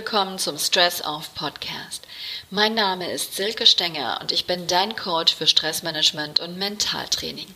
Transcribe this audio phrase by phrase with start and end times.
[0.00, 2.06] willkommen zum Stress Off Podcast.
[2.50, 7.48] Mein Name ist Silke Stenger und ich bin dein Coach für Stressmanagement und Mentaltraining.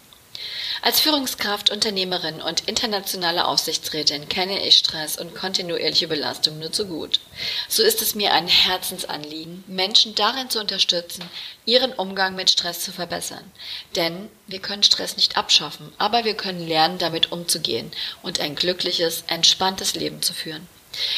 [0.82, 7.18] Als Führungskraft, Unternehmerin und internationale Aufsichtsrätin kenne ich Stress und kontinuierliche Belastung nur zu gut.
[7.66, 11.24] So ist es mir ein Herzensanliegen, Menschen darin zu unterstützen,
[11.64, 13.50] ihren Umgang mit Stress zu verbessern.
[13.96, 17.90] Denn wir können Stress nicht abschaffen, aber wir können lernen, damit umzugehen
[18.22, 20.68] und ein glückliches, entspanntes Leben zu führen.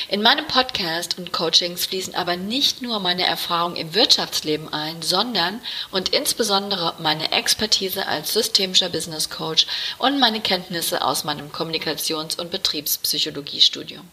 [0.09, 5.61] In meinem Podcast und Coachings fließen aber nicht nur meine Erfahrungen im Wirtschaftsleben ein, sondern
[5.91, 9.67] und insbesondere meine Expertise als systemischer Business Coach
[9.98, 14.09] und meine Kenntnisse aus meinem Kommunikations- und Betriebspsychologiestudium.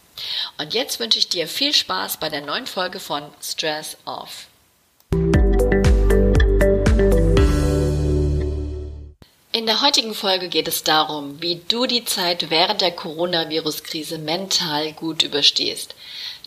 [0.58, 4.46] Und jetzt wünsche ich dir viel Spaß bei der neuen Folge von Stress Off.
[9.64, 14.92] In der heutigen Folge geht es darum, wie du die Zeit während der Coronavirus-Krise mental
[14.92, 15.94] gut überstehst,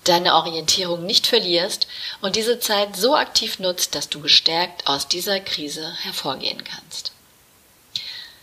[0.03, 1.87] deine Orientierung nicht verlierst
[2.21, 7.11] und diese Zeit so aktiv nutzt, dass du gestärkt aus dieser Krise hervorgehen kannst.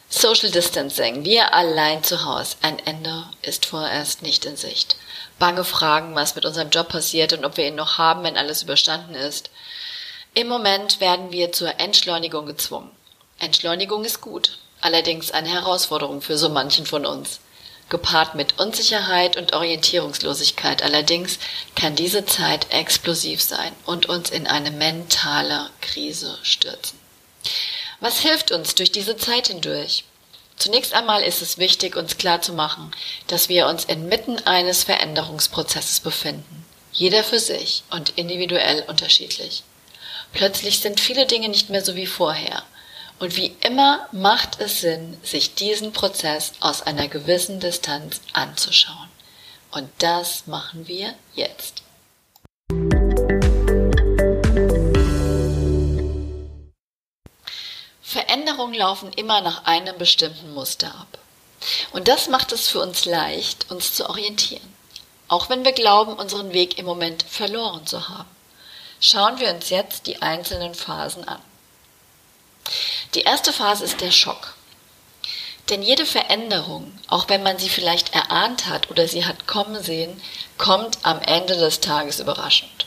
[0.08, 2.56] Social Distancing, wir allein zu Hause.
[2.60, 4.96] Ein Ende ist vorerst nicht in Sicht.
[5.38, 8.64] Bange Fragen, was mit unserem Job passiert und ob wir ihn noch haben, wenn alles
[8.64, 9.50] überstanden ist.
[10.34, 12.90] Im Moment werden wir zur Entschleunigung gezwungen.
[13.38, 17.40] Entschleunigung ist gut, allerdings eine Herausforderung für so manchen von uns.
[17.88, 21.38] Gepaart mit Unsicherheit und Orientierungslosigkeit allerdings
[21.74, 26.98] kann diese Zeit explosiv sein und uns in eine mentale Krise stürzen.
[28.00, 30.04] Was hilft uns durch diese Zeit hindurch?
[30.56, 32.90] Zunächst einmal ist es wichtig, uns klarzumachen,
[33.26, 36.64] dass wir uns inmitten eines Veränderungsprozesses befinden.
[36.92, 39.62] Jeder für sich und individuell unterschiedlich.
[40.32, 42.62] Plötzlich sind viele Dinge nicht mehr so wie vorher.
[43.18, 49.08] Und wie immer macht es Sinn, sich diesen Prozess aus einer gewissen Distanz anzuschauen.
[49.70, 51.82] Und das machen wir jetzt.
[58.02, 61.18] Veränderungen laufen immer nach einem bestimmten Muster ab.
[61.92, 64.74] Und das macht es für uns leicht, uns zu orientieren.
[65.28, 68.28] Auch wenn wir glauben, unseren Weg im Moment verloren zu haben.
[69.00, 71.40] Schauen wir uns jetzt die einzelnen Phasen an.
[73.14, 74.54] Die erste Phase ist der Schock.
[75.70, 80.20] Denn jede Veränderung, auch wenn man sie vielleicht erahnt hat oder sie hat kommen sehen,
[80.58, 82.86] kommt am Ende des Tages überraschend.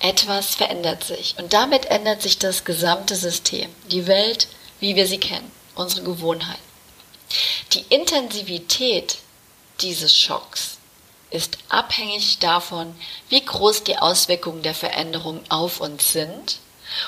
[0.00, 4.48] Etwas verändert sich und damit ändert sich das gesamte System, die Welt,
[4.80, 6.58] wie wir sie kennen, unsere Gewohnheiten.
[7.74, 9.18] Die Intensivität
[9.82, 10.78] dieses Schocks
[11.30, 12.98] ist abhängig davon,
[13.28, 16.58] wie groß die Auswirkungen der Veränderung auf uns sind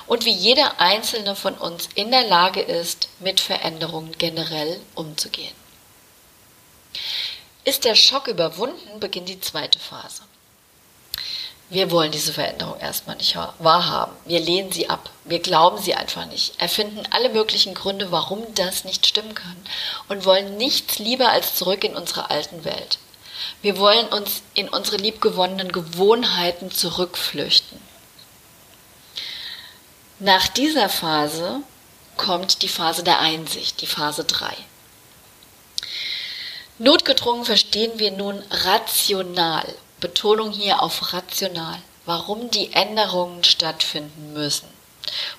[0.06, 5.54] und wie jeder einzelne von uns in der Lage ist, mit Veränderungen generell umzugehen.
[7.64, 10.22] Ist der Schock überwunden, beginnt die zweite Phase.
[11.72, 14.14] Wir wollen diese Veränderung erstmal nicht wahrhaben.
[14.26, 15.08] Wir lehnen sie ab.
[15.24, 16.60] Wir glauben sie einfach nicht.
[16.60, 19.56] Erfinden alle möglichen Gründe, warum das nicht stimmen kann
[20.08, 22.98] und wollen nichts lieber als zurück in unsere alten Welt.
[23.62, 27.80] Wir wollen uns in unsere liebgewonnenen Gewohnheiten zurückflüchten.
[30.24, 31.62] Nach dieser Phase
[32.16, 34.54] kommt die Phase der Einsicht, die Phase 3.
[36.78, 39.66] Notgedrungen verstehen wir nun rational,
[39.98, 44.68] Betonung hier auf rational, warum die Änderungen stattfinden müssen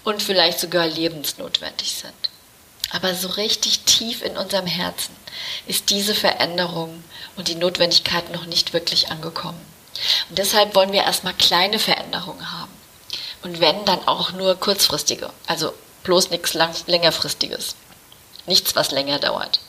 [0.04, 2.30] und vielleicht sogar lebensnotwendig sind.
[2.92, 5.16] Aber so richtig tief in unserem Herzen
[5.66, 7.06] ist diese Veränderung
[7.38, 9.66] und die Notwendigkeit noch nicht wirklich angekommen.
[10.28, 12.63] Und deshalb wollen wir erstmal kleine Veränderungen haben.
[13.44, 15.30] Und wenn, dann auch nur kurzfristige.
[15.48, 15.74] Also
[16.04, 16.54] bloß nichts
[16.88, 17.76] längerfristiges.
[18.46, 19.60] Nichts, was länger dauert.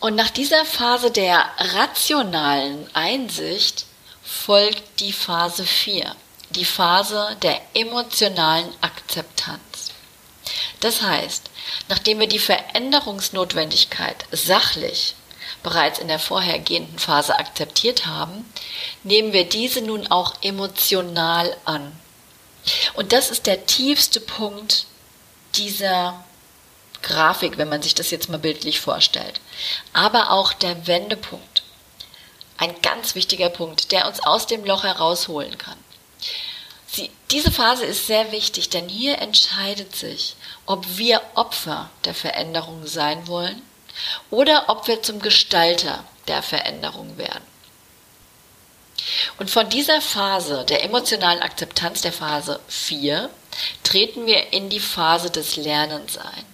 [0.00, 3.86] Und nach dieser Phase der rationalen Einsicht
[4.22, 6.14] folgt die Phase 4,
[6.50, 9.92] die Phase der emotionalen Akzeptanz.
[10.80, 11.48] Das heißt,
[11.88, 15.14] nachdem wir die Veränderungsnotwendigkeit sachlich
[15.62, 18.44] bereits in der vorhergehenden Phase akzeptiert haben,
[19.02, 21.98] nehmen wir diese nun auch emotional an.
[22.94, 24.86] Und das ist der tiefste Punkt
[25.56, 26.24] dieser
[27.02, 29.40] Grafik, wenn man sich das jetzt mal bildlich vorstellt.
[29.92, 31.62] Aber auch der Wendepunkt.
[32.56, 35.76] Ein ganz wichtiger Punkt, der uns aus dem Loch herausholen kann.
[36.86, 42.86] Sie, diese Phase ist sehr wichtig, denn hier entscheidet sich, ob wir Opfer der Veränderung
[42.86, 43.60] sein wollen
[44.30, 47.44] oder ob wir zum Gestalter der Veränderung werden.
[49.38, 53.28] Und von dieser Phase der emotionalen Akzeptanz der Phase 4
[53.82, 56.44] treten wir in die Phase des Lernens ein.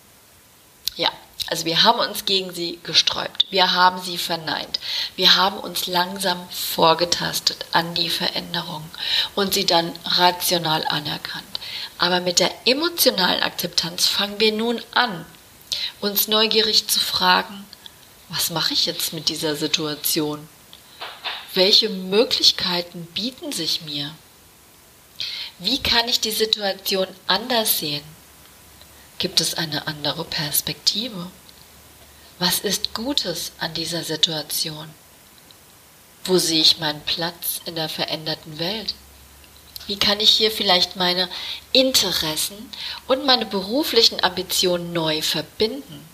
[0.97, 1.11] Ja,
[1.51, 4.79] Also wir haben uns gegen sie gesträubt, wir haben sie verneint,
[5.17, 8.89] wir haben uns langsam vorgetastet an die Veränderung
[9.35, 11.45] und sie dann rational anerkannt.
[11.99, 15.27] Aber mit der emotionalen Akzeptanz fangen wir nun an,
[16.01, 17.65] uns neugierig zu fragen,
[18.29, 20.49] was mache ich jetzt mit dieser Situation?
[21.55, 24.15] Welche Möglichkeiten bieten sich mir?
[25.59, 28.05] Wie kann ich die Situation anders sehen?
[29.19, 31.31] Gibt es eine andere Perspektive?
[32.39, 34.89] Was ist Gutes an dieser Situation?
[36.25, 38.95] Wo sehe ich meinen Platz in der veränderten Welt?
[39.91, 41.29] Wie kann ich hier vielleicht meine
[41.73, 42.71] Interessen
[43.09, 46.09] und meine beruflichen Ambitionen neu verbinden?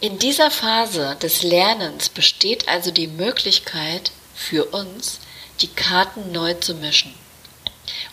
[0.00, 5.20] In dieser Phase des Lernens besteht also die Möglichkeit für uns,
[5.62, 7.14] die Karten neu zu mischen.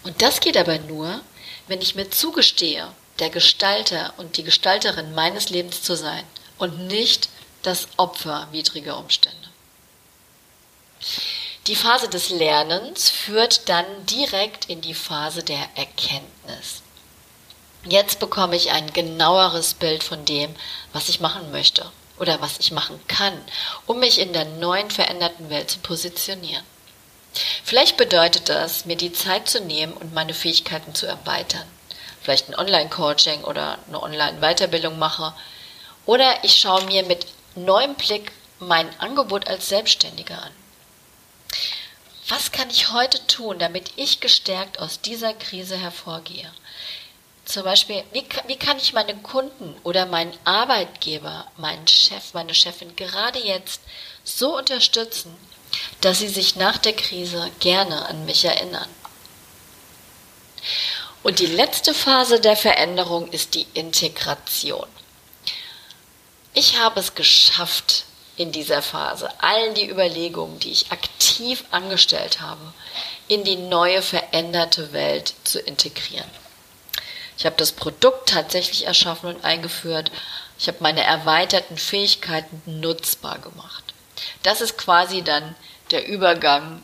[0.03, 1.19] Und das geht aber nur,
[1.67, 2.87] wenn ich mir zugestehe,
[3.19, 6.23] der Gestalter und die Gestalterin meines Lebens zu sein
[6.57, 7.27] und nicht
[7.63, 9.42] das Opfer widriger Umstände.
[11.67, 16.81] Die Phase des Lernens führt dann direkt in die Phase der Erkenntnis.
[17.85, 20.55] Jetzt bekomme ich ein genaueres Bild von dem,
[20.91, 21.89] was ich machen möchte
[22.19, 23.33] oder was ich machen kann,
[23.85, 26.63] um mich in der neuen veränderten Welt zu positionieren.
[27.63, 31.67] Vielleicht bedeutet das, mir die Zeit zu nehmen und meine Fähigkeiten zu erweitern
[32.23, 35.33] vielleicht ein Online-Coaching oder eine Online-Weiterbildung mache.
[36.05, 40.51] Oder ich schaue mir mit neuem Blick mein Angebot als Selbstständiger an.
[42.35, 46.51] Was kann ich heute tun, damit ich gestärkt aus dieser Krise hervorgehe?
[47.45, 52.95] Zum Beispiel, wie, wie kann ich meine Kunden oder meinen Arbeitgeber, meinen Chef, meine Chefin
[52.95, 53.81] gerade jetzt
[54.23, 55.37] so unterstützen,
[56.01, 58.89] dass sie sich nach der Krise gerne an mich erinnern?
[61.21, 64.87] Und die letzte Phase der Veränderung ist die Integration.
[66.55, 72.73] Ich habe es geschafft, in dieser Phase all die Überlegungen, die ich aktiv angestellt habe,
[73.27, 76.29] in die neue veränderte Welt zu integrieren.
[77.37, 80.11] Ich habe das Produkt tatsächlich erschaffen und eingeführt.
[80.57, 83.83] Ich habe meine erweiterten Fähigkeiten nutzbar gemacht.
[84.43, 85.55] Das ist quasi dann
[85.91, 86.83] der Übergang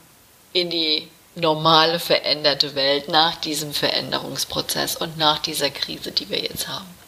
[0.54, 6.68] in die normale veränderte Welt nach diesem Veränderungsprozess und nach dieser Krise, die wir jetzt
[6.68, 6.99] haben.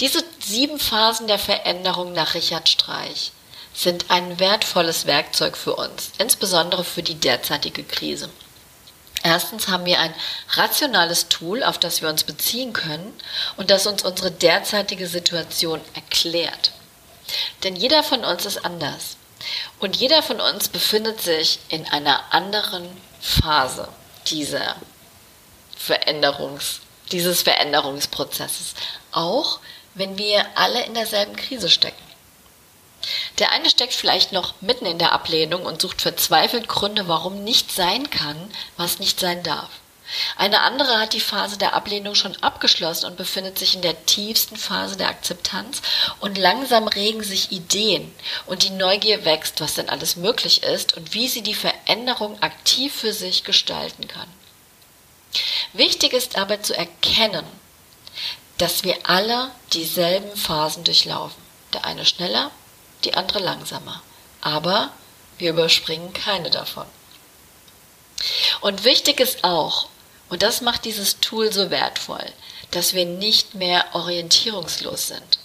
[0.00, 3.32] Diese sieben Phasen der Veränderung nach Richard Streich
[3.74, 8.30] sind ein wertvolles Werkzeug für uns, insbesondere für die derzeitige Krise.
[9.22, 10.14] Erstens haben wir ein
[10.52, 13.12] rationales Tool, auf das wir uns beziehen können
[13.58, 16.72] und das uns unsere derzeitige Situation erklärt.
[17.62, 19.16] Denn jeder von uns ist anders.
[19.78, 22.88] Und jeder von uns befindet sich in einer anderen
[23.20, 23.88] Phase
[24.26, 24.76] dieser
[25.76, 26.80] Veränderungs,
[27.12, 28.74] dieses Veränderungsprozesses.
[29.12, 29.60] Auch
[29.94, 32.02] wenn wir alle in derselben Krise stecken.
[33.38, 37.72] Der eine steckt vielleicht noch mitten in der Ablehnung und sucht verzweifelt Gründe, warum nicht
[37.72, 38.36] sein kann,
[38.76, 39.70] was nicht sein darf.
[40.36, 44.56] Eine andere hat die Phase der Ablehnung schon abgeschlossen und befindet sich in der tiefsten
[44.56, 45.82] Phase der Akzeptanz
[46.18, 48.12] und langsam regen sich Ideen
[48.46, 52.92] und die Neugier wächst, was denn alles möglich ist und wie sie die Veränderung aktiv
[52.92, 54.28] für sich gestalten kann.
[55.72, 57.46] Wichtig ist aber zu erkennen,
[58.60, 61.42] dass wir alle dieselben Phasen durchlaufen.
[61.72, 62.50] Der eine schneller,
[63.04, 64.02] die andere langsamer.
[64.42, 64.90] Aber
[65.38, 66.86] wir überspringen keine davon.
[68.60, 69.88] Und wichtig ist auch,
[70.28, 72.26] und das macht dieses Tool so wertvoll,
[72.70, 75.38] dass wir nicht mehr orientierungslos sind.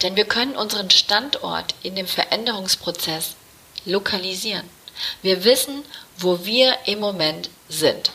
[0.00, 3.34] Denn wir können unseren Standort in dem Veränderungsprozess
[3.84, 4.68] lokalisieren.
[5.20, 5.84] Wir wissen,
[6.16, 8.10] wo wir im Moment sind,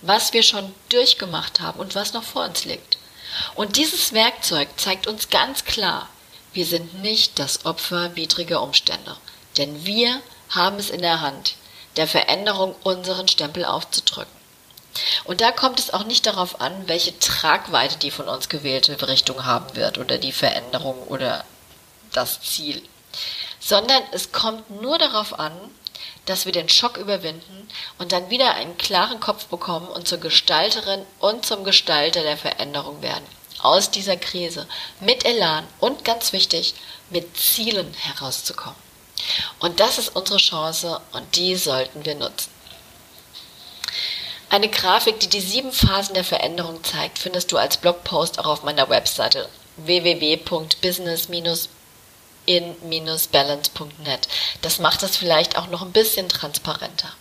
[0.00, 2.98] was wir schon durchgemacht haben und was noch vor uns liegt.
[3.54, 6.08] Und dieses Werkzeug zeigt uns ganz klar,
[6.52, 9.16] wir sind nicht das Opfer widriger Umstände,
[9.56, 11.54] denn wir haben es in der Hand,
[11.96, 14.32] der Veränderung unseren Stempel aufzudrücken.
[15.24, 19.44] Und da kommt es auch nicht darauf an, welche Tragweite die von uns gewählte Richtung
[19.44, 21.44] haben wird oder die Veränderung oder
[22.12, 22.82] das Ziel,
[23.58, 25.52] sondern es kommt nur darauf an,
[26.26, 31.04] dass wir den Schock überwinden und dann wieder einen klaren Kopf bekommen und zur Gestalterin
[31.20, 33.24] und zum Gestalter der Veränderung werden.
[33.60, 34.66] Aus dieser Krise
[35.00, 36.74] mit Elan und ganz wichtig,
[37.10, 38.76] mit Zielen herauszukommen.
[39.58, 42.50] Und das ist unsere Chance und die sollten wir nutzen.
[44.50, 48.62] Eine Grafik, die die sieben Phasen der Veränderung zeigt, findest du als Blogpost auch auf
[48.62, 49.48] meiner Webseite
[52.46, 54.28] www.business-in-balance.net.
[54.62, 57.12] Das macht es vielleicht auch noch ein bisschen transparenter.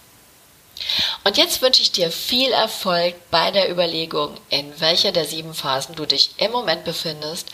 [1.24, 5.96] Und jetzt wünsche ich dir viel Erfolg bei der Überlegung, in welcher der sieben Phasen
[5.96, 7.48] du dich im Moment befindest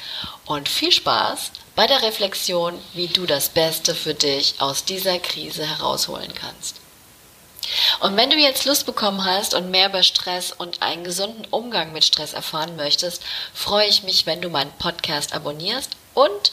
[0.46, 5.66] und viel Spaß bei der Reflexion, wie du das Beste für dich aus dieser Krise
[5.66, 6.78] herausholen kannst.
[8.00, 11.94] Und wenn du jetzt Lust bekommen hast und mehr über Stress und einen gesunden Umgang
[11.94, 13.22] mit Stress erfahren möchtest,
[13.54, 16.52] freue ich mich, wenn du meinen Podcast abonnierst und